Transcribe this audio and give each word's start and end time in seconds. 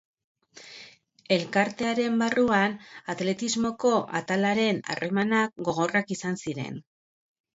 Elkartearen 1.35 2.15
barruan, 2.21 2.73
atletismoko 3.13 3.93
atalaren 4.21 4.81
harremanak 4.95 5.53
gogorrak 5.71 6.15
izan 6.19 6.41
ziren. 6.45 6.81